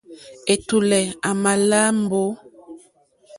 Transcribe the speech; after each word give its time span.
Ɛ̀tùlɛ̀ 0.53 1.03
á 1.27 1.29
mā 1.43 1.51
lá 1.69 1.81
mbǒ. 2.01 2.21